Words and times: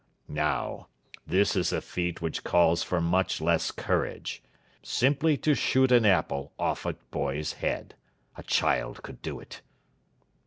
Now, 0.27 0.87
this 1.27 1.55
is 1.55 1.71
a 1.71 1.79
feat 1.79 2.23
which 2.23 2.43
calls 2.43 2.81
for 2.81 2.99
much 2.99 3.39
less 3.39 3.69
courage. 3.69 4.41
Simply 4.81 5.37
to 5.37 5.53
shoot 5.53 5.91
an 5.91 6.07
apple 6.07 6.53
off 6.57 6.87
a 6.87 6.93
boy's 7.11 7.53
head. 7.53 7.93
A 8.35 8.41
child 8.41 9.03
could 9.03 9.21
do 9.21 9.39
it." 9.39 9.61